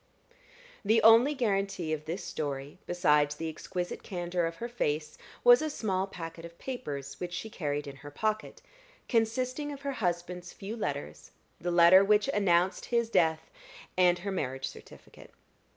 [0.83, 5.69] The only guarantee of this story, besides the exquisite candor of her face, was a
[5.69, 8.63] small packet of papers which she carried in her pocket,
[9.07, 11.29] consisting of her husband's few letters,
[11.59, 13.51] the letter which announced his death,
[13.95, 15.29] and her marriage certificate.